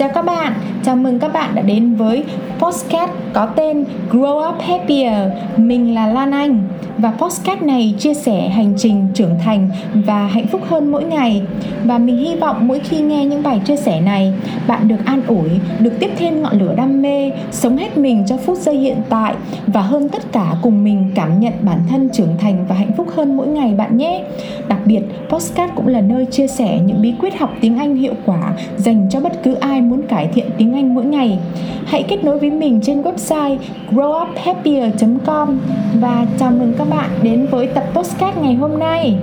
[0.00, 2.24] Chào các bạn, chào mừng các bạn đã đến với
[2.58, 5.32] podcast có tên Grow Up Happier.
[5.56, 6.62] Mình là Lan Anh
[6.98, 11.42] và podcast này chia sẻ hành trình trưởng thành và hạnh phúc hơn mỗi ngày.
[11.84, 14.32] Và mình hy vọng mỗi khi nghe những bài chia sẻ này,
[14.66, 15.48] bạn được an ủi,
[15.78, 19.34] được tiếp thêm ngọn lửa đam mê, sống hết mình cho phút giây hiện tại
[19.66, 23.06] và hơn tất cả cùng mình cảm nhận bản thân trưởng thành và hạnh phúc
[23.16, 24.24] hơn mỗi ngày bạn nhé.
[24.68, 28.14] Đặc biệt, podcast cũng là nơi chia sẻ những bí quyết học tiếng Anh hiệu
[28.26, 31.38] quả dành cho bất cứ ai muốn cải thiện tiếng Anh mỗi ngày.
[31.86, 33.58] Hãy kết nối với mình trên website
[33.90, 35.58] growuphappier.com
[36.00, 39.18] và chào mừng các bạn đến với tập podcast ngày hôm nay.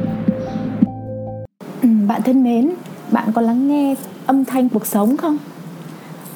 [1.82, 2.72] Ừ, bạn thân mến,
[3.12, 3.95] bạn có lắng nghe
[4.26, 5.38] âm thanh cuộc sống không?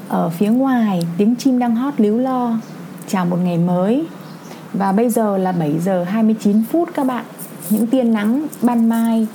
[0.08, 2.58] Ở phía ngoài, tiếng chim đang hót líu lo.
[3.08, 4.06] Chào một ngày mới.
[4.74, 7.26] Và bây giờ là 7 giờ 29 phút các bạn.
[7.70, 9.28] Những tia nắng ban mai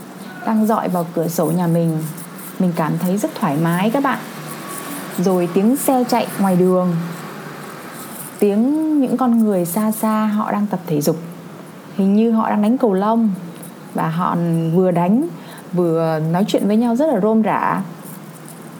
[0.47, 1.99] đang dọi vào cửa sổ nhà mình.
[2.59, 4.19] Mình cảm thấy rất thoải mái các bạn
[5.19, 6.97] rồi tiếng xe chạy ngoài đường.
[8.39, 11.17] Tiếng những con người xa xa họ đang tập thể dục.
[11.97, 13.31] Hình như họ đang đánh cầu lông.
[13.95, 14.37] Và họ
[14.75, 15.29] vừa đánh,
[15.73, 17.83] vừa nói chuyện với nhau rất là rôm rả.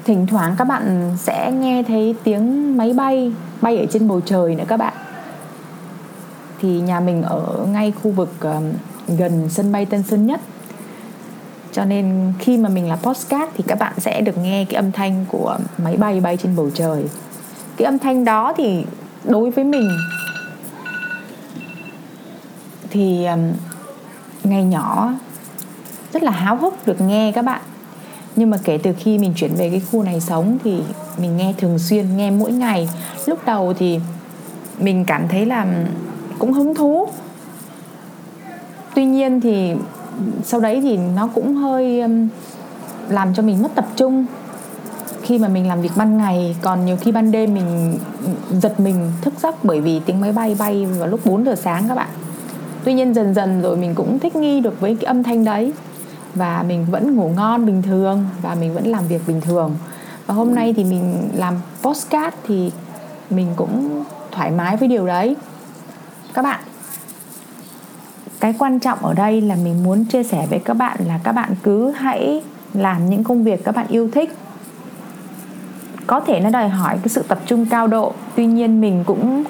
[0.05, 4.55] Thỉnh thoảng các bạn sẽ nghe thấy tiếng máy bay bay ở trên bầu trời
[4.55, 4.95] nữa các bạn.
[6.61, 8.61] Thì nhà mình ở ngay khu vực ờ,
[9.19, 10.41] gần sân bay Tân Sơn Nhất
[11.73, 14.93] cho nên khi mà mình làm postcard thì các bạn sẽ được nghe cái âm
[14.93, 17.05] thanh của máy bay bay trên bầu trời.
[17.77, 18.85] Cái âm thanh đó thì
[19.25, 19.91] đối với mình
[22.91, 23.27] thì
[24.45, 25.13] ngày nhỏ
[26.13, 27.61] rất là háo hức được nghe các bạn.
[28.37, 30.83] Nhưng mà kể từ khi mình chuyển về cái khu này sống thì
[31.19, 32.89] mình nghe thường xuyên, nghe mỗi ngày.
[33.27, 34.01] Lúc đầu thì
[34.79, 35.67] mình cảm thấy là
[36.39, 37.09] cũng hứng thú.
[38.95, 39.75] Tuy nhiên thì
[40.45, 42.29] sau đấy thì nó cũng hơi um,
[43.09, 44.27] làm cho mình mất tập trung.
[45.23, 47.99] Khi mà mình làm việc ban ngày, còn nhiều khi ban đêm mình
[48.51, 51.89] giật mình thức giấc bởi vì tiếng máy bay bay vào lúc 4 giờ sáng
[51.89, 52.09] các bạn.
[52.85, 55.73] Tuy nhiên dần dần rồi mình cũng thích nghi được với cái âm thanh đấy
[56.35, 59.77] và mình vẫn ngủ ngon bình thường và mình vẫn làm việc bình thường.
[60.27, 62.73] Và hôm nay thì mình làm postcard thì
[63.31, 65.37] mình cũng thoải mái với điều đấy.
[66.35, 66.61] Các bạn
[68.41, 71.33] cái quan trọng ở đây là mình muốn chia sẻ với các bạn là các
[71.33, 72.43] bạn cứ hãy
[72.75, 74.37] làm những công việc các bạn yêu thích.
[76.07, 79.45] Có thể nó đòi hỏi cái sự tập trung cao độ, tuy nhiên mình cũng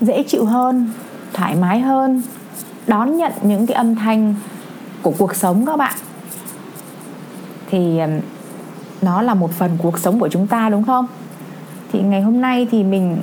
[0.00, 0.90] dễ chịu hơn,
[1.32, 2.22] thoải mái hơn,
[2.86, 4.34] đón nhận những cái âm thanh
[5.02, 5.94] của cuộc sống các bạn.
[7.70, 8.00] Thì
[9.02, 11.06] nó là một phần cuộc sống của chúng ta, đúng không?
[11.92, 13.16] Thì ngày hôm nay thì mình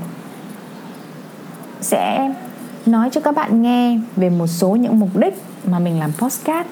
[1.81, 2.33] sẽ
[2.85, 6.69] nói cho các bạn nghe về một số những mục đích mà mình làm postcard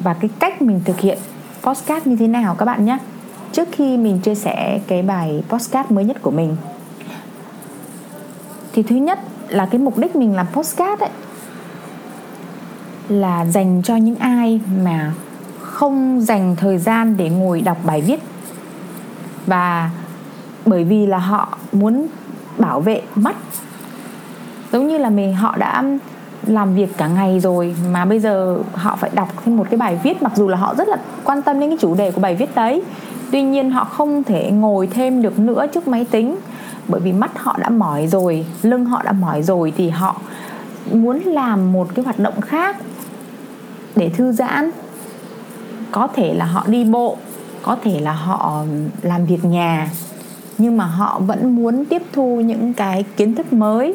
[0.00, 1.18] và cái cách mình thực hiện
[1.62, 2.98] postcard như thế nào các bạn nhé.
[3.52, 6.56] Trước khi mình chia sẻ cái bài postcard mới nhất của mình,
[8.72, 9.18] thì thứ nhất
[9.48, 11.10] là cái mục đích mình làm postcard ấy,
[13.08, 15.12] là dành cho những ai mà
[15.62, 18.20] không dành thời gian để ngồi đọc bài viết.
[19.46, 19.90] Và
[20.66, 22.06] bởi vì là họ muốn
[22.58, 23.36] bảo vệ mắt
[24.72, 25.84] giống như là mình, họ đã
[26.46, 29.98] làm việc cả ngày rồi mà bây giờ họ phải đọc thêm một cái bài
[30.02, 32.34] viết, mặc dù là họ rất là quan tâm đến cái chủ đề của bài
[32.34, 32.82] viết đấy.
[33.30, 36.36] Tuy nhiên họ không thể ngồi thêm được nữa trước máy tính,
[36.88, 40.20] bởi vì mắt họ đã mỏi rồi, lưng họ đã mỏi rồi thì họ
[40.92, 42.76] muốn làm một cái hoạt động khác
[43.96, 44.70] để thư giãn.
[45.90, 47.16] Có thể là họ đi bộ,
[47.62, 48.64] có thể là họ
[49.02, 49.90] làm việc nhà,
[50.58, 53.94] nhưng mà họ vẫn muốn tiếp thu những cái kiến thức mới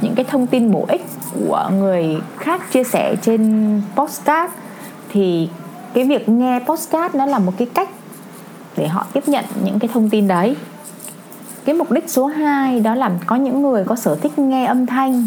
[0.00, 4.52] những cái thông tin bổ ích của người khác chia sẻ trên postcard
[5.08, 5.48] thì
[5.94, 7.88] cái việc nghe postcard nó là một cái cách
[8.76, 10.56] để họ tiếp nhận những cái thông tin đấy.
[11.64, 14.86] Cái mục đích số 2 đó là có những người có sở thích nghe âm
[14.86, 15.26] thanh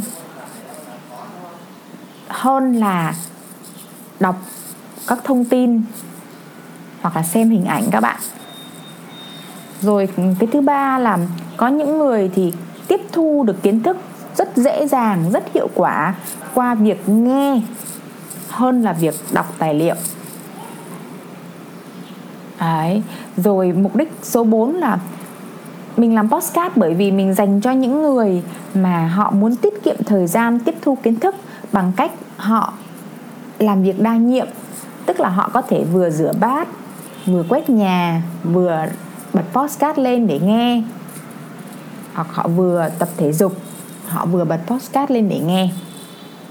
[2.28, 3.13] hơn là
[4.19, 4.36] đọc
[5.07, 5.81] các thông tin
[7.01, 8.19] hoặc là xem hình ảnh các bạn.
[9.81, 11.18] Rồi cái thứ ba là
[11.57, 12.54] có những người thì
[12.88, 13.98] tiếp thu được kiến thức
[14.38, 16.16] rất dễ dàng, rất hiệu quả
[16.54, 17.62] qua việc nghe
[18.50, 19.96] hơn là việc đọc tài liệu.
[22.60, 23.04] Đấy.
[23.38, 25.00] Rồi mục đích số 4 là
[25.98, 28.44] mình làm podcast bởi vì mình dành cho những người
[28.74, 31.36] mà họ muốn tiết kiệm thời gian, tiếp thu kiến thức
[31.72, 32.74] bằng cách họ
[33.60, 34.48] làm việc đa nhiệm.
[35.06, 36.68] Tức là họ có thể vừa rửa bát,
[37.25, 38.86] vừa quét nhà, vừa
[39.34, 40.84] bật podcast lên để nghe.
[42.14, 43.54] Hoặc họ vừa tập thể dục
[44.10, 45.70] họ vừa bật podcast lên để nghe.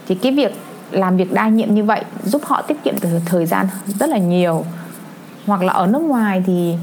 [0.09, 0.53] Thì cái việc
[0.91, 4.19] làm việc đa nhiệm như vậy giúp họ tiết kiệm được thời gian rất là
[4.19, 4.65] nhiều.
[5.47, 6.75] Hoặc là ở nước ngoài thì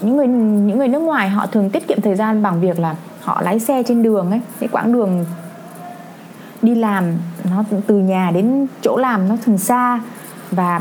[0.00, 0.26] những người
[0.66, 3.60] những người nước ngoài họ thường tiết kiệm thời gian bằng việc là họ lái
[3.60, 5.24] xe trên đường ấy cái quãng đường
[6.62, 7.04] đi làm
[7.50, 10.00] nó từ nhà đến chỗ làm nó thường xa
[10.50, 10.80] và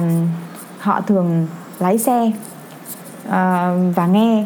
[0.79, 1.47] họ thường
[1.79, 2.31] lái xe
[3.27, 3.31] uh,
[3.95, 4.45] và nghe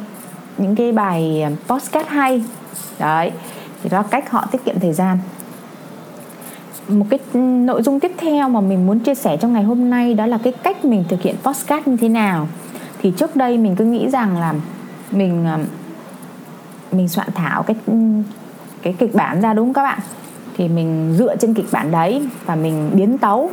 [0.57, 2.43] những cái bài podcast hay.
[2.99, 3.31] Đấy
[3.83, 5.17] thì đó là cách họ tiết kiệm thời gian.
[6.87, 7.19] Một cái
[7.65, 10.37] nội dung tiếp theo mà mình muốn chia sẻ trong ngày hôm nay đó là
[10.37, 12.47] cái cách mình thực hiện podcast như thế nào.
[13.01, 14.53] Thì trước đây mình cứ nghĩ rằng là
[15.11, 15.59] mình à,
[16.91, 17.75] mình soạn thảo cái
[18.81, 19.99] cái kịch bản ra, đúng không các bạn?
[20.57, 23.51] Thì mình dựa trên kịch bản đấy và mình biến tấu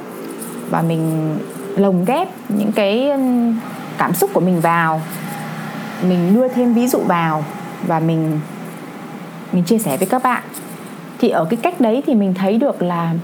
[0.70, 1.34] và mình
[1.76, 3.10] lồng ghép những cái
[3.98, 5.00] cảm xúc của mình vào.
[6.08, 7.44] Mình đưa thêm ví dụ vào
[7.86, 8.40] và mình
[9.52, 10.42] mình chia sẻ với các bạn.
[11.18, 13.14] Thì ở cái cách đấy thì mình thấy được là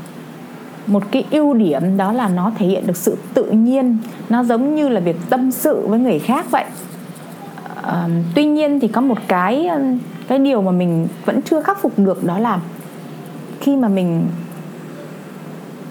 [0.86, 3.98] một cái ưu điểm đó là nó thể hiện được sự tự nhiên.
[4.28, 6.64] Nó giống như là việc tâm sự với người khác vậy.
[7.82, 9.68] À, tuy nhiên thì có một cái
[10.28, 12.60] cái điều mà mình vẫn chưa khắc phục được đó là
[13.60, 14.26] khi mà mình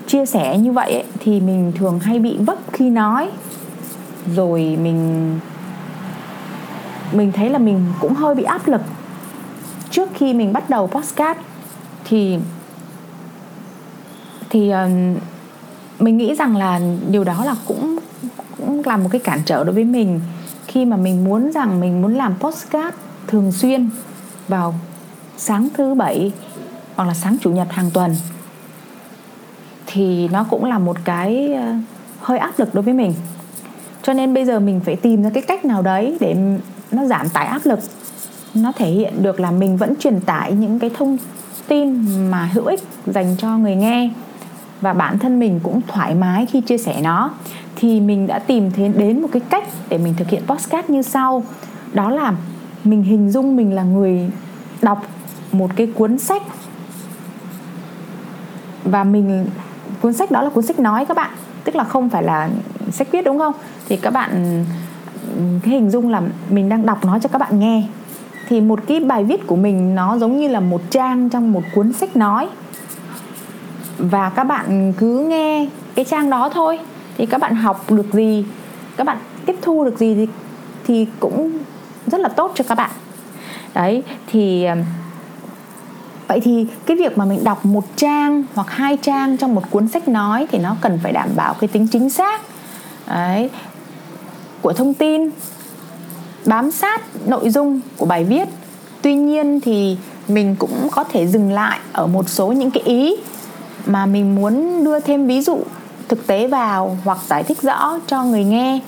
[0.07, 3.29] chia sẻ như vậy ấy, thì mình thường hay bị vấp khi nói.
[4.35, 5.39] Rồi mình
[7.11, 8.81] mình thấy là mình cũng hơi bị áp lực
[9.95, 11.38] trước khi mình bắt đầu podcast
[12.06, 12.38] thì
[14.50, 15.21] thì uh,
[16.01, 18.00] mình nghĩ rằng là điều đó là cũng
[18.57, 20.19] cũng là một cái cản trở đối với mình.
[20.68, 22.95] Khi mà mình muốn rằng mình muốn làm podcast
[23.27, 23.89] thường xuyên
[24.47, 24.74] vào
[25.38, 26.31] sáng thứ bảy
[26.95, 28.15] hoặc là sáng chủ nhật hàng tuần
[29.88, 31.74] thì nó cũng là một cái ờ,
[32.19, 33.13] hơi áp lực đối với mình.
[34.03, 36.36] Cho nên bây giờ mình phải tìm ra cái cách nào đấy để
[36.91, 37.80] nó giảm tải áp lực
[38.55, 41.17] nó thể hiện được là mình vẫn truyền tải những cái thông
[41.67, 44.09] tin mà hữu ích dành cho người nghe.
[44.81, 47.31] Và bản thân mình cũng thoải mái khi chia sẻ nó.
[47.75, 51.01] Thì mình đã tìm thấy đến một cái cách để mình thực hiện podcast như
[51.01, 51.43] sau.
[51.93, 52.33] Đó là
[52.83, 54.29] mình hình dung mình là người
[54.81, 55.05] đọc
[55.51, 56.43] một cái cuốn sách.
[58.83, 59.45] Và mình,
[60.01, 61.31] cuốn sách đó là cuốn sách nói các bạn.
[61.63, 62.49] Tức là không phải là
[62.91, 63.53] sách viết, đúng không?
[63.89, 64.63] Thì các bạn
[65.63, 67.83] cái hình dung là mình đang đọc nó cho các bạn nghe
[68.47, 71.63] thì một cái bài viết của mình nó giống như là một trang trong một
[71.75, 72.47] cuốn sách nói.
[73.97, 76.80] Và các bạn cứ nghe cái trang đó thôi.
[77.18, 78.45] Thì các bạn học được gì,
[78.97, 80.27] các bạn tiếp thu được gì thì
[80.88, 81.57] thì cũng
[82.07, 82.92] rất là tốt cho các bạn.
[83.74, 84.65] Đấy, thì
[86.27, 89.88] vậy thì cái việc mà mình đọc một trang hoặc hai trang trong một cuốn
[89.88, 92.41] sách nói thì nó cần phải đảm bảo cái tính chính xác,
[93.07, 93.50] đấy,
[94.62, 95.30] của thông tin
[96.45, 98.47] bám sát nội dung của bài viết.
[99.01, 99.97] Tuy nhiên thì
[100.27, 103.15] mình cũng có thể dừng lại ở một số những cái ý
[103.86, 105.59] mà mình muốn đưa thêm ví dụ
[106.07, 108.80] thực tế vào hoặc giải thích rõ cho người nghe.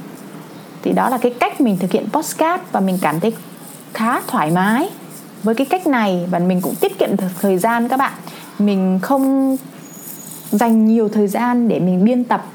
[0.84, 3.34] Thì đó là cái cách mình thực hiện postcard và mình cảm thấy
[3.94, 4.90] khá thoải mái.
[5.44, 8.14] Với cái cách này và mình cũng tiết kiệm được thời gian các bạn.
[8.60, 9.58] Mình không
[10.52, 12.46] dành nhiều thời gian để mình biên tập.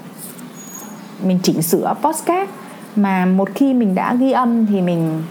[1.25, 2.51] Mình chỉnh sửa postcard
[2.97, 5.23] mà một khi mình đã ghi âm thì mình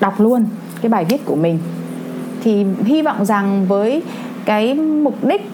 [0.00, 0.46] đọc luôn
[0.80, 1.58] cái bài viết của mình.
[2.44, 4.02] Thì hy vọng rằng với
[4.44, 5.50] cái mục đích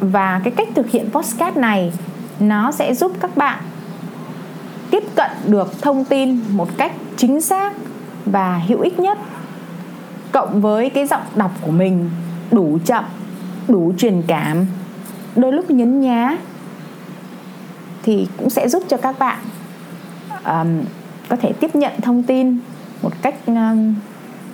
[0.00, 1.92] và cái cách thực hiện postcard này,
[2.40, 3.58] nó sẽ giúp các bạn
[4.90, 7.72] tiếp cận được thông tin một cách chính xác
[8.26, 9.18] và hữu ích nhất,
[10.32, 12.10] cộng với cái giọng đọc của mình
[12.50, 13.04] đủ chậm,
[13.68, 14.66] đủ truyền cảm.
[15.36, 16.36] Đôi lúc nhấn nhá
[18.02, 19.38] thì cũng sẽ giúp cho các bạn
[20.46, 20.84] um,
[21.28, 22.58] có thể tiếp nhận thông tin
[23.02, 23.94] một cách um,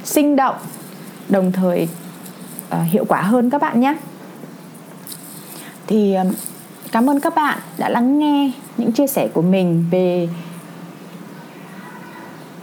[0.05, 0.57] sinh động
[1.29, 1.89] đồng thời
[2.75, 3.97] uh, hiệu quả hơn các bạn nhé.
[5.87, 6.33] Thì um,
[6.93, 10.29] cảm ơn các bạn đã lắng nghe những chia sẻ của mình về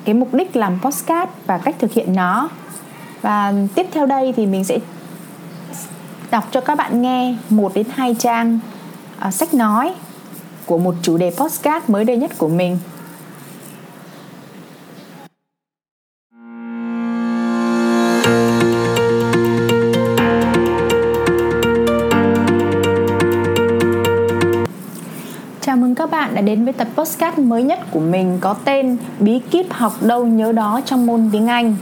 [0.06, 2.50] cái mục đích làm postcard và cách thực hiện nó.
[3.22, 4.78] Và tiếp theo đây thì mình sẽ
[6.32, 8.60] đọc cho các bạn nghe một đến hai trang
[9.28, 9.94] uh, sách nói
[10.66, 12.78] của một chủ đề postcard mới đây nhất của mình.
[26.20, 29.94] Bạn đã đến với tập podcast mới nhất của mình có tên Bí kíp học
[30.02, 31.76] đâu nhớ đó trong môn tiếng Anh.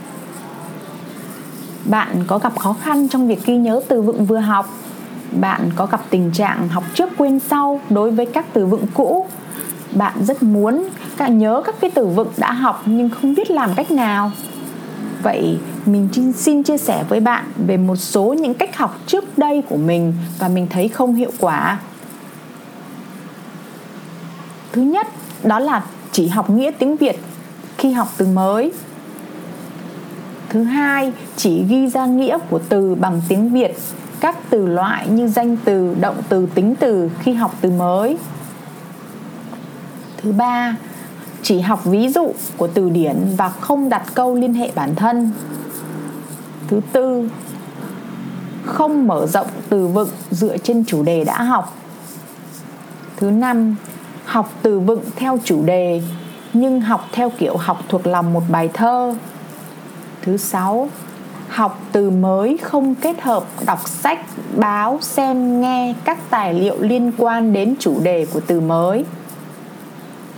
[1.85, 4.65] Bạn có gặp khó khăn trong việc ghi nhớ từ vựng vừa học?
[5.31, 9.25] Bạn có gặp tình trạng học trước quên sau đối với các từ vựng cũ?
[9.91, 13.69] Bạn rất muốn cả nhớ các cái từ vựng đã học nhưng không biết làm
[13.75, 14.31] cách nào?
[15.23, 19.63] Vậy mình xin chia sẻ với bạn về một số những cách học trước đây
[19.69, 21.79] của mình và mình thấy không hiệu quả
[24.77, 25.07] thứ nhất
[25.43, 27.19] đó là chỉ học nghĩa tiếng Việt
[27.77, 28.71] khi học từ mới.
[30.49, 33.77] Thứ hai, chỉ ghi ra nghĩa của từ bằng tiếng Việt,
[34.19, 38.17] các từ loại như danh từ, động từ, tính từ khi học từ mới.
[40.17, 40.75] Thứ ba,
[41.43, 45.31] chỉ học ví dụ của từ điển và không đặt câu liên hệ bản thân.
[46.67, 47.29] Thứ tư,
[48.65, 51.77] không mở rộng từ vựng dựa trên chủ đề đã học.
[53.17, 53.75] Thứ năm,
[54.27, 56.01] học từ vựng theo chủ đề
[56.53, 59.15] nhưng học theo kiểu học thuộc lòng một bài thơ.
[60.21, 60.89] Thứ sáu,
[61.47, 64.19] học từ mới không kết hợp đọc sách,
[64.55, 69.05] báo, xem, nghe các tài liệu liên quan đến chủ đề của từ mới.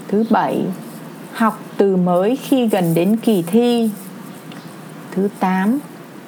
[0.08, 0.66] Thứ bảy,
[1.34, 3.90] học từ mới khi gần đến kỳ thi.
[5.12, 5.80] Thứ tám,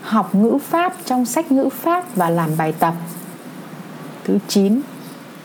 [0.01, 2.93] học ngữ pháp trong sách ngữ pháp và làm bài tập.
[4.23, 4.81] Thứ chín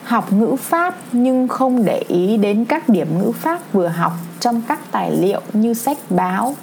[0.06, 4.62] Học ngữ pháp nhưng không để ý đến các điểm ngữ pháp vừa học trong
[4.68, 6.54] các tài liệu như sách báo.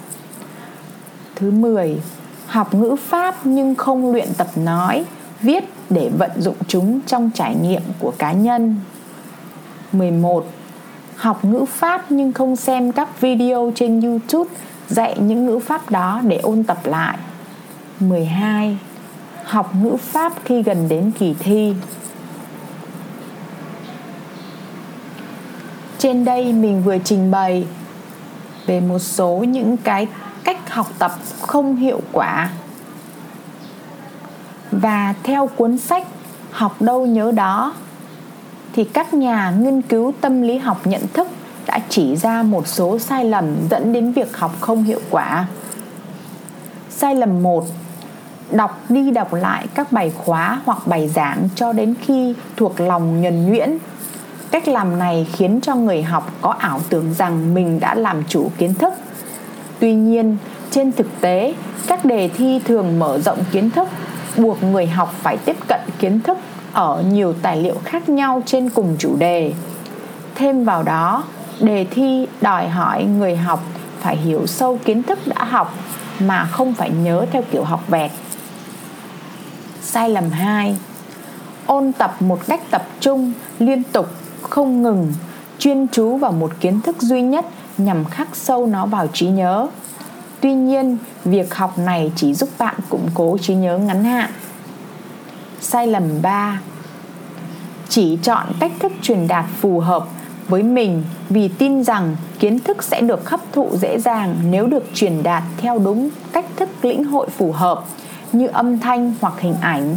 [1.36, 2.00] Thứ 10.
[2.46, 5.04] Học ngữ pháp nhưng không luyện tập nói,
[5.42, 8.76] viết để vận dụng chúng trong trải nghiệm của cá nhân.
[9.92, 10.46] 11.
[11.16, 14.50] Học ngữ pháp nhưng không xem các video trên YouTube
[14.88, 17.18] dạy những ngữ pháp đó để ôn tập lại.
[18.00, 18.78] 12.
[19.44, 21.74] Học ngữ pháp khi gần đến kỳ thi.
[26.04, 27.66] Trên đây mình vừa trình bày
[28.66, 30.08] về một số những cái
[30.44, 32.50] cách học tập không hiệu quả.
[34.70, 36.06] Và theo cuốn sách
[36.50, 37.74] Học đâu nhớ đó,
[38.72, 41.28] thì các nhà nghiên cứu tâm lý học nhận thức
[41.66, 45.46] đã chỉ ra một số sai lầm dẫn đến việc học không hiệu quả.
[46.90, 47.64] Sai lầm 1
[48.50, 53.20] đọc đi đọc lại các bài khóa hoặc bài giảng cho đến khi thuộc lòng
[53.20, 53.78] nhuần nhuyễn
[54.54, 58.50] cách làm này khiến cho người học có ảo tưởng rằng mình đã làm chủ
[58.58, 58.92] kiến thức.
[59.78, 60.36] Tuy nhiên
[60.70, 61.54] trên thực tế
[61.86, 63.88] các đề thi thường mở rộng kiến thức
[64.36, 66.38] buộc người học phải tiếp cận kiến thức
[66.72, 69.52] ở nhiều tài liệu khác nhau trên cùng chủ đề.
[70.34, 71.24] Thêm vào đó
[71.60, 73.62] đề thi đòi hỏi người học
[74.00, 75.74] phải hiểu sâu kiến thức đã học
[76.20, 78.10] mà không phải nhớ theo kiểu học vẹt.
[79.82, 80.76] Sai lầm 2
[81.66, 84.10] Ôn tập một cách tập trung, liên tục,
[84.50, 85.12] không ngừng,
[85.58, 87.46] chuyên chú vào một kiến thức duy nhất
[87.78, 89.66] nhằm khắc sâu nó vào trí nhớ.
[90.40, 94.30] Tuy nhiên, việc học này chỉ giúp bạn củng cố trí nhớ ngắn hạn.
[95.60, 96.60] Sai lầm 3
[97.88, 100.08] Chỉ chọn cách thức truyền đạt phù hợp
[100.48, 104.84] với mình vì tin rằng kiến thức sẽ được hấp thụ dễ dàng nếu được
[104.94, 107.84] truyền đạt theo đúng cách thức lĩnh hội phù hợp
[108.32, 109.96] như âm thanh hoặc hình ảnh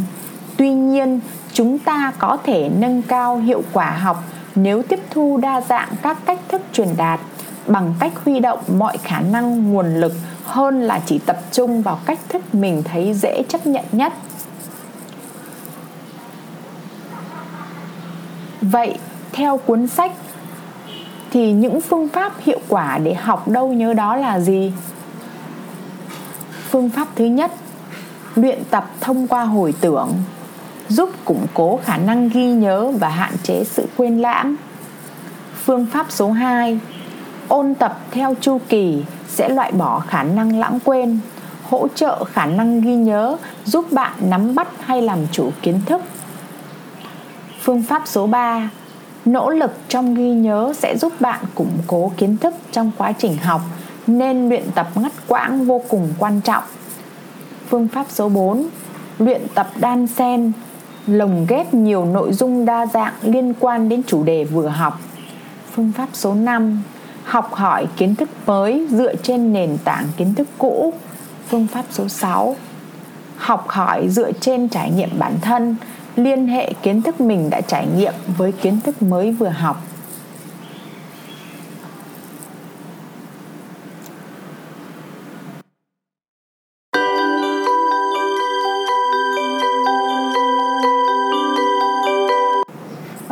[0.56, 1.20] tuy nhiên
[1.52, 4.24] chúng ta có thể nâng cao hiệu quả học
[4.62, 7.20] nếu tiếp thu đa dạng các cách thức truyền đạt
[7.66, 10.12] bằng cách huy động mọi khả năng, nguồn lực
[10.44, 14.12] hơn là chỉ tập trung vào cách thức mình thấy dễ chấp nhận nhất.
[18.60, 18.98] Vậy,
[19.32, 20.12] theo cuốn sách,
[21.30, 24.72] thì những phương pháp hiệu quả để học đâu nhớ đó là gì?
[26.70, 27.52] Phương pháp thứ nhất,
[28.34, 30.14] luyện tập thông qua hồi tưởng
[30.88, 34.56] giúp củng cố khả năng ghi nhớ và hạn chế sự quên lãng.
[35.64, 36.80] Phương pháp số 2
[37.48, 41.18] Ôn tập theo chu kỳ sẽ loại bỏ khả năng lãng quên,
[41.62, 46.00] hỗ trợ khả năng ghi nhớ, giúp bạn nắm bắt hay làm chủ kiến thức.
[47.62, 48.70] Phương pháp số 3
[49.24, 53.36] Nỗ lực trong ghi nhớ sẽ giúp bạn củng cố kiến thức trong quá trình
[53.36, 53.60] học
[54.06, 56.64] nên luyện tập ngắt quãng vô cùng quan trọng
[57.68, 58.66] Phương pháp số 4
[59.18, 60.52] Luyện tập đan sen
[61.08, 65.00] Lồng ghép nhiều nội dung đa dạng liên quan đến chủ đề vừa học.
[65.72, 66.82] Phương pháp số 5
[67.24, 70.92] Học hỏi kiến thức mới dựa trên nền tảng kiến thức cũ.
[71.48, 72.56] Phương pháp số 6
[73.36, 75.76] Học hỏi dựa trên trải nghiệm bản thân,
[76.18, 79.82] Liên hệ kiến thức mình đã trải nghiệm với kiến thức mới vừa học.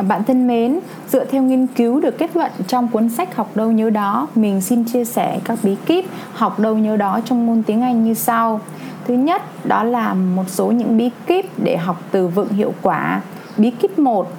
[0.07, 3.71] Bạn thân mến, dựa theo nghiên cứu được kết luận trong cuốn sách Học đâu
[3.71, 7.63] nhớ đó, mình xin chia sẻ các bí kíp học đâu nhớ đó trong môn
[7.63, 8.59] tiếng Anh như sau.
[9.07, 13.21] Thứ nhất, đó là một số những bí kíp để học từ vựng hiệu quả.
[13.57, 14.31] Bí kíp 1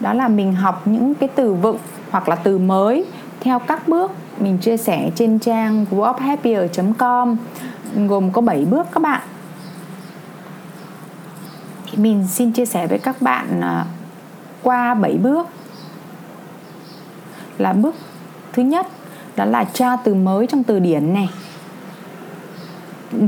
[0.00, 1.78] đó là mình học những cái từ vựng
[2.10, 3.04] hoặc là từ mới
[3.40, 7.36] theo các bước mình chia sẻ trên trang growuphappier.com
[8.08, 9.20] gồm có 7 bước các bạn.
[11.90, 13.84] Thì mình xin chia sẻ với các bạn à,
[14.62, 15.46] qua 7 bước.
[17.58, 17.94] Là bước
[18.52, 18.86] thứ nhất,
[19.36, 21.28] đó là tra từ mới trong từ điển này.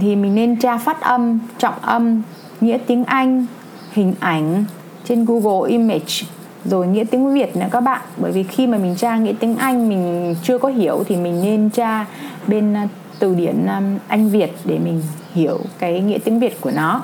[0.01, 2.23] Thì mình nên tra phát âm, trọng âm,
[2.61, 3.47] nghĩa tiếng anh,
[3.93, 4.65] hình ảnh
[5.05, 6.27] trên google image,
[6.65, 8.01] rồi nghĩa tiếng việt nữa các bạn.
[8.17, 11.43] Bởi vì khi mà mình tra nghĩa tiếng anh mình chưa có hiểu thì mình
[11.43, 12.07] nên tra
[12.47, 12.81] bên ờ,
[13.19, 13.67] từ điển
[14.09, 15.03] anh việt để mình
[15.35, 17.03] hiểu cái nghĩa tiếng việt của nó.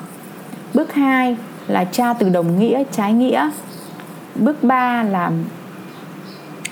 [0.74, 3.50] Bước 2 là tra từ đồng nghĩa, trái nghĩa
[4.40, 5.30] bước 3 là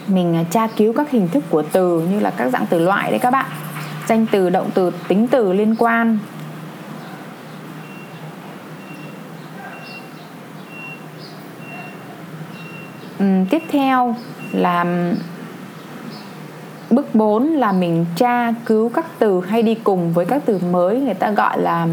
[0.06, 3.10] mình à, tra cứu các hình thức của từ như là các dạng từ loại
[3.10, 3.46] đấy các bạn.
[4.06, 6.18] Danh từ động từ tính từ liên quan.
[13.22, 14.14] Uhm, tiếp theo
[14.52, 14.84] là
[16.90, 21.00] bước 4 là mình tra cứu các từ hay đi cùng với các từ mới
[21.00, 21.86] người ta gọi là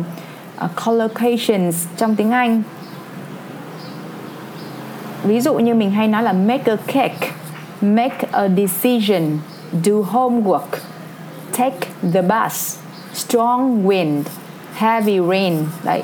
[0.65, 2.63] uh, collocations trong tiếng Anh
[5.25, 7.31] ví dụ như mình hay nói là make a cake,
[7.81, 9.39] make a decision,
[9.83, 10.79] do homework,
[11.57, 11.79] take
[12.13, 12.77] the bus,
[13.13, 14.23] strong wind,
[14.75, 15.65] heavy rain.
[15.83, 16.03] Đấy.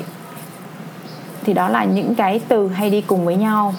[1.44, 3.74] Thì đó là những cái từ hay đi cùng với nhau.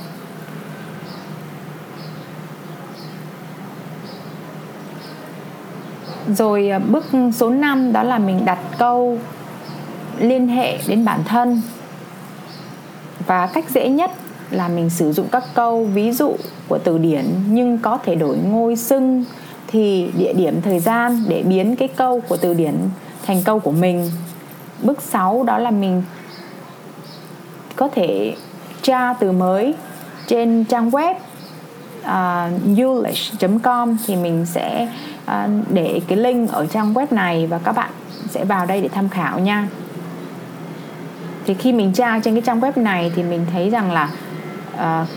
[6.27, 9.17] Rồi à, bước số 5 đó là mình đặt câu
[10.19, 11.61] liên hệ đến bản thân.
[13.27, 14.11] Và cách dễ nhất
[14.51, 16.35] là mình sử dụng các câu ví dụ
[16.67, 19.25] của từ điển nhưng có thể đổi ngôi xưng
[19.67, 22.75] thì địa điểm thời gian để biến cái câu của từ điển
[23.25, 24.09] thành câu của mình.
[24.81, 26.03] Bước 6 đó là mình
[27.75, 28.35] có thể
[28.81, 29.73] tra từ mới
[30.27, 31.15] trên trang web
[33.45, 34.87] uh, com thì mình sẽ
[35.25, 35.31] uh,
[35.69, 37.89] để cái link ở trang web này và các bạn
[38.29, 39.67] sẽ vào đây để tham khảo nha.
[41.45, 44.09] Thì khi mình tra trên cái trang web này thì mình thấy rằng là
[44.73, 45.07] uh,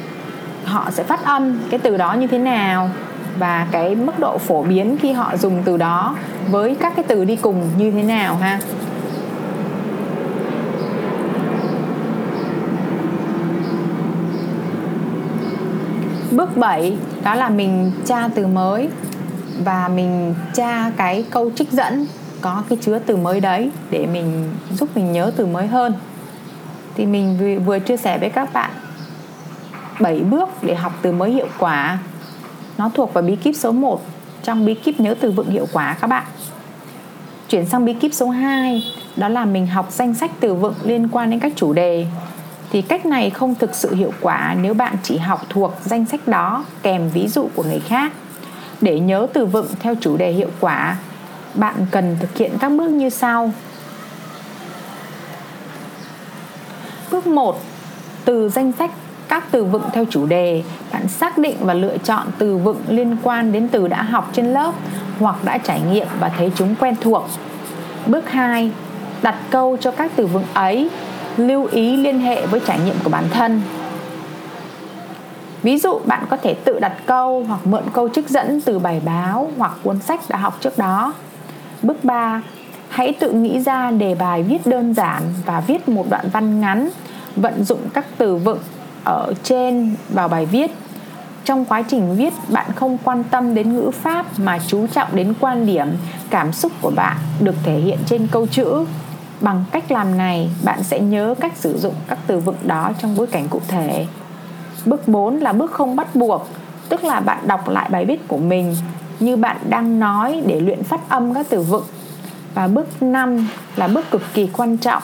[0.64, 2.90] họ sẽ phát âm cái từ đó như thế nào
[3.38, 6.16] và cái mức độ phổ biến khi họ dùng từ đó
[6.50, 8.58] với các cái từ đi cùng như thế nào ha
[16.30, 18.88] Bước 7 đó là mình tra từ mới
[19.64, 22.06] và mình tra cái câu trích dẫn
[22.40, 25.92] có cái chứa từ mới đấy để mình giúp mình nhớ từ mới hơn.
[26.94, 28.70] Thì mình vừa chia sẻ với các bạn
[30.00, 31.98] 7 bước để học từ mới hiệu quả.
[32.78, 34.02] Nó thuộc vào bí kíp số 1
[34.42, 36.24] trong bí kíp nhớ từ vựng hiệu quả các bạn.
[37.48, 38.82] Chuyển sang bí kíp số 2
[39.16, 42.06] đó là mình học danh sách từ vựng liên quan đến các chủ đề
[42.70, 46.28] thì cách này không thực sự hiệu quả nếu bạn chỉ học thuộc danh sách
[46.28, 48.12] đó kèm ví dụ của người khác
[48.80, 50.96] để nhớ từ vựng theo chủ đề hiệu quả,
[51.54, 53.52] bạn cần thực hiện các bước như sau
[57.10, 57.60] bước 1
[58.24, 58.90] từ danh sách
[59.28, 60.62] các từ vựng theo chủ đề.
[60.92, 64.46] Bạn xác định và lựa chọn từ vựng liên quan đến từ đã học trên
[64.46, 64.72] lớp
[65.18, 67.28] hoặc đã trải nghiệm và thấy chúng quen thuộc.
[68.06, 68.70] Bước 2
[69.22, 70.90] đặt câu cho các từ vựng ấy.
[71.36, 73.62] Lưu ý liên hệ với trải nghiệm của bản thân.
[75.62, 79.00] Ví dụ, bạn có thể tự đặt câu hoặc mượn câu trích dẫn từ bài
[79.04, 81.12] báo hoặc cuốn sách đã học trước đó.
[81.82, 82.42] Bước 3
[82.88, 86.88] hãy tự nghĩ ra đề bài viết đơn giản và viết một đoạn văn ngắn,
[87.36, 88.58] vận dụng các từ vựng
[89.06, 90.70] ở trên vào bài viết.
[91.44, 95.34] Trong quá trình viết, bạn không quan tâm đến ngữ pháp mà chú trọng đến
[95.40, 95.88] quan điểm,
[96.30, 98.84] cảm xúc của bạn được thể hiện trên câu chữ.
[99.40, 103.16] Bằng cách làm này, bạn sẽ nhớ cách sử dụng các từ vựng đó trong
[103.16, 104.06] bối cảnh cụ thể.
[104.86, 106.48] Bước 4 là bước không bắt buộc,
[106.88, 108.76] tức là bạn đọc lại bài viết của mình
[109.20, 111.84] như bạn đang nói để luyện phát âm các từ vựng.
[112.54, 115.02] Và bước 5 là bước cực kỳ quan trọng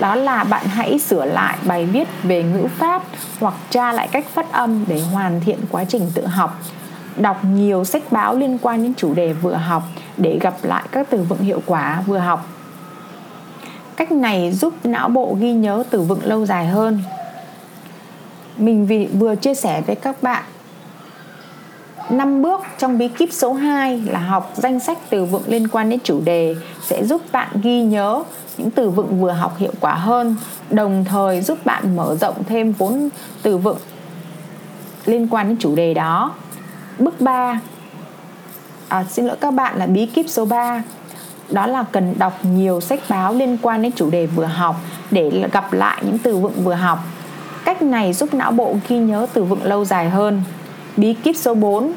[0.00, 3.02] đó là bạn hãy sửa lại bài viết về ngữ pháp
[3.40, 6.58] hoặc tra lại cách phát âm để hoàn thiện quá trình tự học.
[7.16, 9.82] Đọc nhiều sách báo liên quan đến chủ đề vừa học
[10.16, 12.48] để gặp lại các từ vựng hiệu quả vừa học.
[13.96, 17.02] Cách này giúp não bộ ghi nhớ từ vựng lâu dài hơn.
[18.56, 20.44] Mình vì vừa chia sẻ với các bạn
[22.10, 25.90] 5 bước trong bí kíp số 2 là học danh sách từ vựng liên quan
[25.90, 28.22] đến chủ đề sẽ giúp bạn ghi nhớ
[28.56, 30.36] những từ vựng vừa học hiệu quả hơn,
[30.70, 33.08] đồng thời giúp bạn mở rộng thêm vốn
[33.42, 33.78] từ vựng
[35.06, 36.34] liên quan đến chủ đề đó.
[36.98, 37.60] Bước 3
[38.88, 40.82] à, xin lỗi các bạn là bí kíp số 3
[41.50, 44.76] đó là cần đọc nhiều sách báo liên quan đến chủ đề vừa học
[45.10, 46.98] để gặp lại những từ vựng vừa học.
[47.64, 50.42] Cách này giúp não bộ ghi nhớ từ vựng lâu dài hơn.
[51.00, 51.92] Bí kíp số 4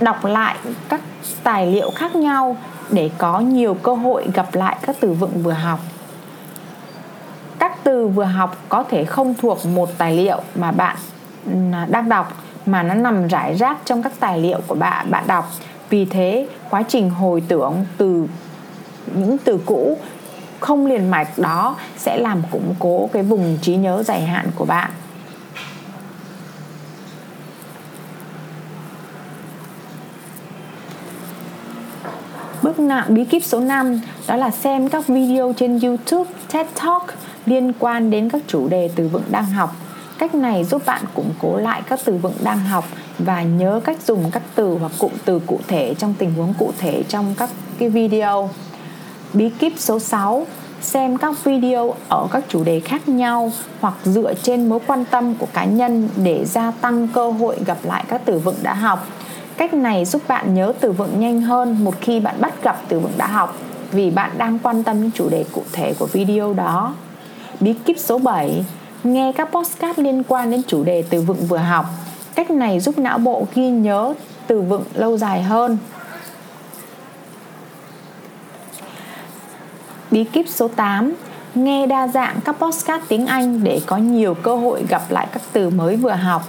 [0.00, 0.56] đọc lại
[0.88, 1.00] các
[1.42, 2.56] tài liệu khác nhau
[2.90, 5.80] để có nhiều cơ hội gặp lại các từ vựng vừa học.
[7.58, 10.96] Các từ vừa học có thể không thuộc một tài liệu mà bạn
[11.72, 12.32] à, đang đọc,
[12.66, 15.50] mà nó nằm rải rác trong các tài liệu của bạn bạn đọc
[15.90, 18.26] vì thế, quá trình hồi tưởng từ,
[19.14, 19.98] những từ cũ
[20.60, 24.64] không liền mạch đó sẽ làm củng cố cái vùng trí nhớ dài hạn của
[24.64, 24.90] bạn
[32.88, 37.02] nạn bí kíp số 5 đó là xem các video trên YouTube, TED Talk
[37.46, 39.76] liên quan đến các chủ đề từ vựng đang học.
[40.18, 42.84] Cách này giúp bạn củng cố lại các từ vựng đang học
[43.18, 46.72] và nhớ cách dùng các từ hoặc cụm từ cụ thể trong tình huống cụ
[46.78, 48.50] thể trong các cái video.
[49.32, 50.46] Bí kíp số 6
[50.80, 55.34] xem các video ở các chủ đề khác nhau hoặc dựa trên mối quan tâm
[55.34, 59.06] của cá nhân để gia tăng cơ hội gặp lại các từ vựng đã học
[59.56, 62.98] Cách này giúp bạn nhớ từ vựng nhanh hơn một khi bạn bắt gặp từ
[62.98, 63.56] vựng đã học,
[63.92, 66.94] vì bạn đang quan tâm đến chủ đề cụ thể của video đó.
[67.60, 68.64] Bí kíp số 7
[69.04, 71.86] Nghe các podcast liên quan đến chủ đề từ vựng vừa học.
[72.34, 74.14] Cách này giúp não bộ ghi nhớ
[74.46, 75.78] từ vựng lâu dài hơn.
[80.10, 81.14] Bí kíp số 8
[81.54, 85.42] Nghe đa dạng các podcast tiếng Anh để có nhiều cơ hội gặp lại các
[85.52, 86.42] từ mới vừa học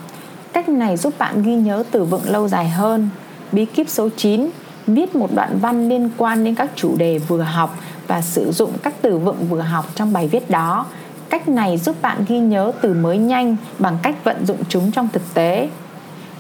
[0.54, 3.10] Cách này giúp bạn ghi nhớ từ vựng lâu dài hơn.
[3.52, 4.50] Bí kíp số 9
[4.88, 8.72] Viết một đoạn văn liên quan đến các chủ đề vừa học và sử dụng
[8.84, 10.86] các từ vựng vừa học trong bài viết đó.
[11.30, 15.08] Cách này giúp bạn ghi nhớ từ mới nhanh bằng cách vận dụng chúng trong
[15.14, 15.70] thực tế.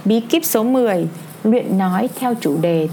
[0.06, 1.08] Bí kíp số 10
[1.44, 2.90] Luyện nói theo chủ đề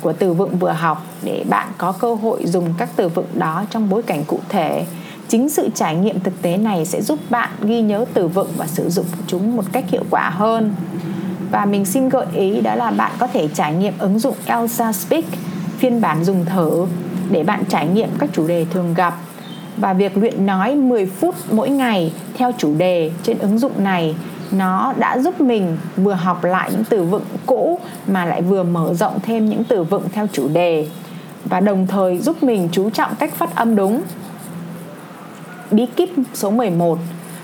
[0.00, 3.64] của từ vựng vừa học để bạn có cơ hội dùng các từ vựng đó
[3.70, 4.84] trong bối cảnh cụ thể
[5.28, 8.66] chính sự trải nghiệm thực tế này sẽ giúp bạn ghi nhớ từ vựng và
[8.66, 10.74] sử dụng chúng một cách hiệu quả hơn.
[11.50, 14.92] Và mình xin gợi ý đó là bạn có thể trải nghiệm ứng dụng Elsa
[14.92, 15.24] Speak,
[15.78, 16.86] phiên bản dùng thử
[17.30, 19.14] để bạn trải nghiệm các chủ đề thường gặp.
[19.76, 24.14] Và việc luyện nói 10 phút mỗi ngày theo chủ đề trên ứng dụng này,
[24.52, 28.94] nó đã giúp mình vừa học lại những từ vựng cũ mà lại vừa mở
[28.94, 30.88] rộng thêm những từ vựng theo chủ đề.
[31.44, 34.02] Và đồng thời giúp mình chú trọng cách phát âm đúng
[35.70, 36.98] bí kíp số 11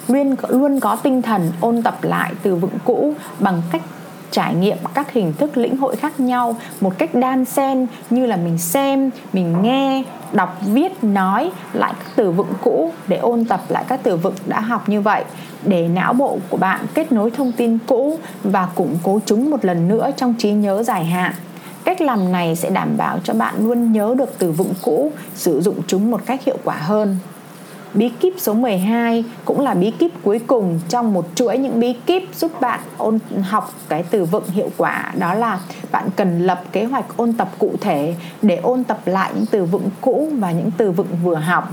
[0.08, 3.82] luôn luôn có tinh thần ôn tập lại từ vựng cũ bằng cách
[4.30, 8.36] trải nghiệm các hình thức lĩnh hội khác nhau một cách đan xen như là
[8.36, 13.60] mình xem, mình nghe, đọc, viết, nói lại các từ vựng cũ để ôn tập
[13.68, 15.24] lại các từ vựng đã học như vậy
[15.64, 19.64] để não bộ của bạn kết nối thông tin cũ và củng cố chúng một
[19.64, 21.32] lần nữa trong trí nhớ dài hạn.
[21.84, 25.60] Cách làm này sẽ đảm bảo cho bạn luôn nhớ được từ vựng cũ, sử
[25.60, 27.16] dụng chúng một cách hiệu quả hơn.
[27.94, 31.92] Bí kíp số 12 cũng là bí kíp cuối cùng trong một chuỗi những bí
[31.92, 35.12] kíp giúp bạn ôn học cái từ vựng hiệu quả.
[35.18, 35.60] Đó là
[35.92, 39.64] bạn cần lập kế hoạch ôn tập cụ thể để ôn tập lại những từ
[39.64, 41.72] vựng cũ và những từ vựng vừa học.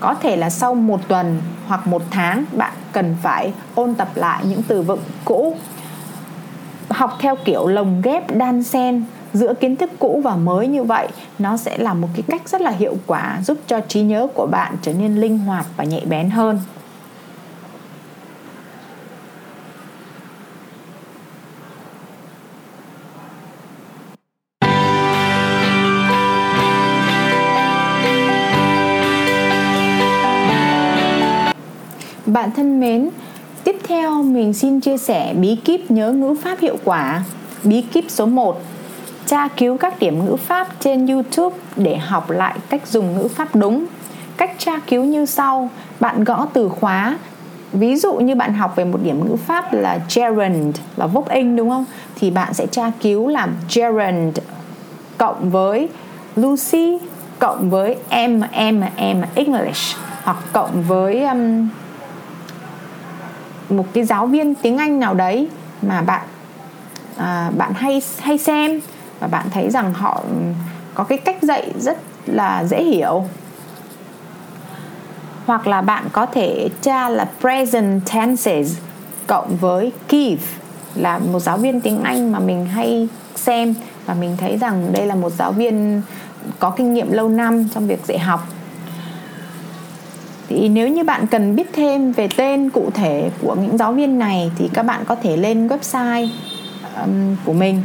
[0.00, 4.44] Có thể là sau một tuần hoặc một tháng, bạn cần phải ôn tập lại
[4.48, 5.56] những từ vựng cũ.
[6.88, 9.04] Học theo kiểu lồng ghép đan sen
[9.38, 12.60] giữa kiến thức cũ và mới như vậy nó sẽ là một cái cách rất
[12.60, 16.04] là hiệu quả giúp cho trí nhớ của bạn trở nên linh hoạt và nhạy
[16.06, 16.60] bén hơn
[32.26, 33.10] Bạn thân mến,
[33.64, 37.24] tiếp theo mình xin chia sẻ bí kíp nhớ ngữ pháp hiệu quả.
[37.64, 38.60] Bí kíp số 1
[39.28, 43.56] tra cứu các điểm ngữ pháp trên YouTube để học lại cách dùng ngữ pháp
[43.56, 43.86] đúng.
[44.36, 47.18] Cách tra cứu như sau: bạn gõ từ khóa.
[47.72, 51.56] Ví dụ như bạn học về một điểm ngữ pháp là gerund là vốc in
[51.56, 51.84] đúng không?
[52.16, 54.38] Thì bạn sẽ tra cứu làm gerund
[55.18, 55.88] cộng với
[56.36, 56.98] Lucy
[57.38, 61.68] cộng với em em em English hoặc cộng với um,
[63.70, 65.48] một cái giáo viên tiếng Anh nào đấy
[65.82, 66.22] mà bạn
[67.16, 68.80] à, bạn hay hay xem
[69.20, 70.22] và bạn thấy rằng họ
[70.94, 73.24] có cái cách dạy rất là dễ hiểu.
[75.46, 78.78] Hoặc là bạn có thể tra là present tenses
[79.26, 80.42] cộng với give
[80.94, 83.74] là một giáo viên tiếng Anh mà mình hay xem.
[84.06, 86.02] Và mình thấy rằng đây là một giáo viên
[86.58, 88.48] có kinh nghiệm lâu năm trong việc dạy học.
[90.48, 94.18] Thì nếu như bạn cần biết thêm về tên cụ thể của những giáo viên
[94.18, 96.28] này thì các bạn có thể lên website
[97.04, 97.82] um, của mình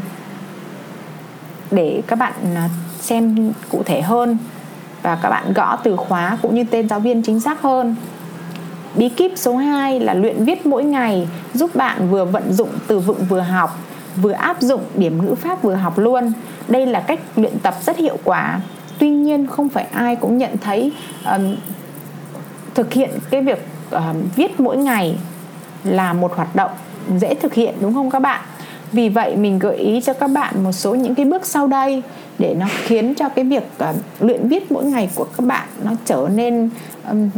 [1.73, 2.69] để các bạn à,
[3.01, 4.37] xem cụ thể hơn
[5.01, 7.95] và các bạn gõ từ khóa cũng như tên giáo viên chính xác hơn.
[8.95, 12.99] Bí kíp số 2 là luyện viết mỗi ngày giúp bạn vừa vận dụng từ
[12.99, 13.77] vựng vừa học,
[14.15, 16.31] vừa áp dụng điểm ngữ pháp vừa học luôn.
[16.67, 18.59] Đây là cách luyện tập rất hiệu quả.
[18.99, 20.91] Tuy nhiên không phải ai cũng nhận thấy
[21.25, 21.55] um,
[22.75, 25.17] thực hiện cái việc um, viết mỗi ngày
[25.83, 26.71] là một hoạt động
[27.17, 28.41] dễ thực hiện đúng không các bạn?
[28.93, 32.03] Vì vậy mình gợi ý cho các bạn một số những cái bước sau đây
[32.39, 35.91] để nó khiến cho cái việc uh, luyện viết mỗi ngày của các bạn nó
[36.05, 36.69] trở nên
[37.09, 37.29] um,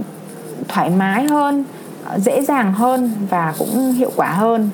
[0.67, 1.63] thoải mái hơn
[2.13, 4.69] uh, dễ dàng hơn và cũng hiệu quả hơn.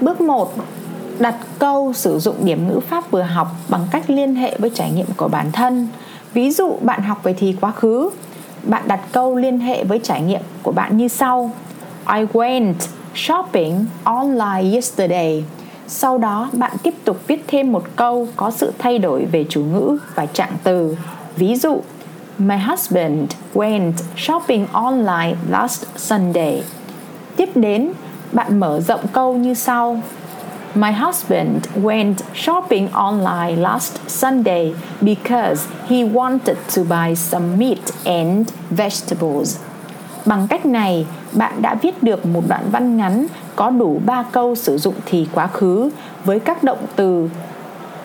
[0.00, 0.54] Bước 1
[1.18, 4.90] đặt câu sử dụng điểm ngữ pháp vừa học bằng cách liên hệ với trải
[4.90, 5.88] nghiệm của bản thân.
[6.34, 8.10] Ví dụ bạn học về thì quá khứ
[8.62, 11.50] bạn đặt câu liên hệ với trải nghiệm của bạn như sau.
[12.06, 12.74] I went
[13.18, 15.44] shopping online yesterday
[15.88, 19.62] sau đó bạn tiếp tục viết thêm một câu có sự thay đổi về chủ
[19.64, 20.96] ngữ và trạng từ
[21.36, 21.80] ví dụ
[22.38, 26.62] My husband went shopping online last Sunday.
[27.36, 27.88] Tiếp đến,
[28.32, 30.02] bạn mở rộng câu như sau.
[30.74, 38.48] My husband went shopping online last Sunday because he wanted to buy some meat and
[38.70, 39.67] vegetables.
[40.28, 44.54] Bằng cách này, bạn đã viết được một đoạn văn ngắn có đủ 3 câu
[44.54, 45.90] sử dụng thì quá khứ
[46.24, 47.30] với các động từ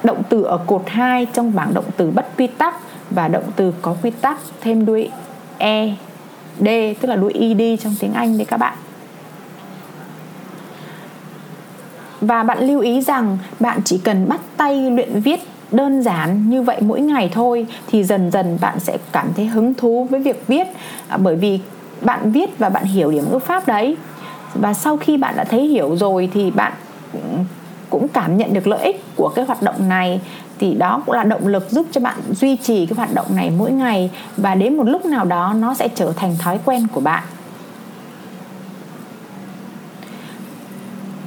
[0.04, 2.76] động từ ở cột 2 trong bảng động từ bất quy tắc
[3.10, 5.10] và động từ có quy tắc thêm đuôi
[5.58, 5.96] e
[6.60, 6.68] d
[7.02, 8.78] tức là đuôi ed trong tiếng Anh đấy các bạn.
[12.22, 15.40] Và bạn lưu ý rằng bạn chỉ cần bắt tay luyện viết
[15.72, 19.74] đơn giản như vậy mỗi ngày thôi thì dần dần bạn sẽ cảm thấy hứng
[19.74, 20.68] thú với việc viết
[21.08, 21.60] à, bởi vì
[22.04, 23.98] bạn viết và bạn hiểu điểm ngữ pháp đấy.
[24.54, 26.74] Và sau khi bạn đã thấy hiểu rồi thì bạn
[27.14, 27.20] ừ,
[27.90, 30.22] cũng cảm nhận được lợi ích của cái hoạt động này.
[30.60, 33.52] Thì đó cũng là động lực giúp cho bạn duy trì cái hoạt động này
[33.58, 34.12] mỗi ngày.
[34.38, 37.24] Và đến một lúc nào đó nó sẽ trở thành thói quen của bạn.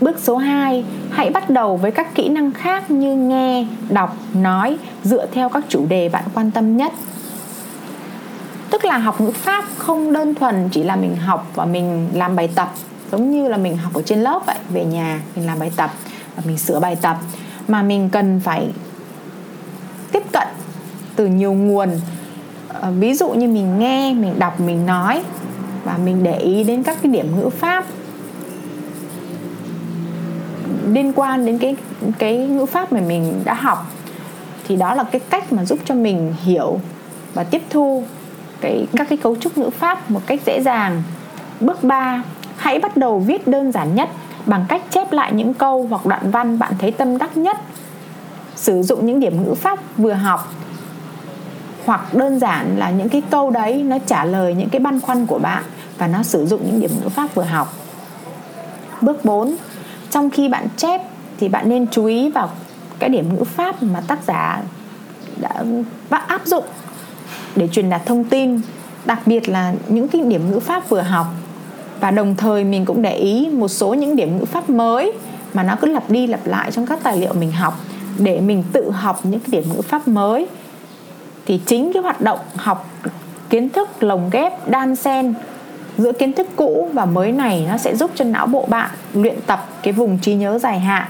[0.01, 4.79] Bước số 2, hãy bắt đầu với các kỹ năng khác như nghe, đọc, nói
[5.05, 6.93] dựa theo các chủ đề bạn quan tâm nhất
[8.77, 12.37] tức là học ngữ pháp không đơn thuần chỉ là mình học và mình làm
[12.37, 12.73] bài tập,
[13.13, 14.57] giống như là mình học ở trên lớp vậy.
[14.71, 15.91] Về nhà mình làm bài tập
[16.37, 17.17] và mình sửa bài tập.
[17.69, 18.69] Mà mình cần phải
[20.13, 20.49] tiếp cận
[21.17, 21.89] từ nhiều nguồn.
[22.69, 25.23] Ờ, ví dụ như mình nghe, mình đọc, mình nói
[25.85, 27.85] và mình để ý đến các cái điểm ngữ pháp.
[30.87, 31.77] Liên quan đến cái
[32.19, 33.87] cái ngữ pháp mà mình đã học,
[34.69, 36.81] thì đó là cái cách mà giúp cho mình hiểu
[37.35, 38.05] và tiếp thu
[38.61, 41.03] cái các cái cấu trúc ngữ pháp một cách dễ dàng.
[41.61, 42.23] Bước 3,
[42.57, 44.09] hãy bắt đầu viết đơn giản nhất
[44.47, 47.57] bằng cách chép lại những câu hoặc đoạn văn bạn thấy tâm đắc nhất.
[48.57, 50.53] Sử dụng những điểm ngữ pháp vừa học
[51.87, 55.27] hoặc đơn giản là những cái câu đấy nó trả lời những cái băn khoăn
[55.27, 55.63] của bạn
[55.99, 57.73] và nó sử dụng những điểm ngữ pháp vừa học.
[59.01, 59.57] Bước 4,
[60.11, 61.01] trong khi bạn chép
[61.41, 62.51] thì bạn nên chú ý vào
[62.99, 64.63] cái điểm ngữ pháp mà tác giả
[66.11, 66.65] đã áp dụng
[67.57, 68.61] để truyền đạt thông tin,
[69.05, 71.27] đặc biệt là những cái điểm ngữ pháp vừa học.
[72.01, 75.13] Và đồng thời mình cũng để ý một số những điểm ngữ pháp mới
[75.55, 77.75] mà nó cứ lặp đi lặp lại trong các tài liệu mình học
[78.19, 80.47] để mình tự học những cái điểm ngữ pháp mới.
[81.47, 82.91] Thì chính cái hoạt động học
[83.51, 85.35] kiến thức lồng ghép, đan xen
[85.99, 89.37] giữa kiến thức cũ và mới này nó sẽ giúp cho não bộ bạn luyện
[89.47, 91.09] tập cái vùng trí nhớ dài hạn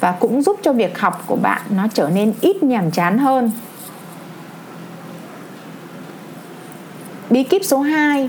[0.00, 3.50] và cũng giúp cho việc học của bạn nó trở nên ít nhàm chán hơn.
[7.30, 8.28] Bí kíp số 2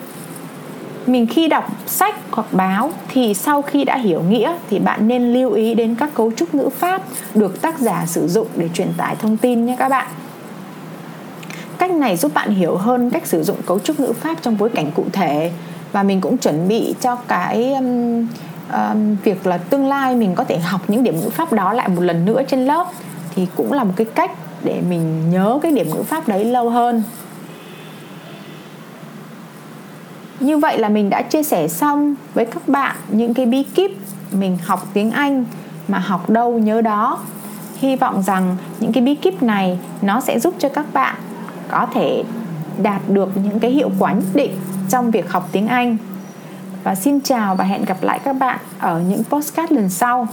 [1.07, 5.33] mình khi đọc sách hoặc báo thì sau khi đã hiểu nghĩa thì bạn nên
[5.33, 7.01] lưu ý đến các cấu trúc ngữ pháp
[7.35, 10.07] được tác giả sử dụng để truyền tải thông tin nhé các bạn.
[11.77, 14.69] Cách này giúp bạn hiểu hơn cách sử dụng cấu trúc ngữ pháp trong bối
[14.69, 15.51] cảnh cụ thể
[15.91, 18.27] và mình cũng chuẩn bị cho cái um,
[18.73, 21.89] um, việc là tương lai mình có thể học những điểm ngữ pháp đó lại
[21.89, 22.87] một lần nữa trên lớp
[23.35, 24.31] thì cũng là một cái cách
[24.63, 27.03] để mình nhớ cái điểm ngữ pháp đấy lâu hơn.
[30.39, 33.91] Như vậy là mình đã chia sẻ xong với các bạn những cái bí kíp
[34.31, 35.45] mình học tiếng anh
[35.87, 37.19] mà học đâu nhớ đó.
[37.77, 41.15] Hy vọng rằng những cái bí kíp này nó sẽ giúp cho các bạn
[41.67, 42.23] có thể
[42.81, 44.51] đạt được những cái hiệu quả nhất định
[44.89, 45.97] trong việc học tiếng anh.
[46.83, 50.27] Và xin chào và hẹn gặp lại các bạn ở những postcard lần sau.